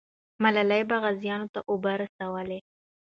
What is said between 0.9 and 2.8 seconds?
غازیانو ته اوبه رسولې.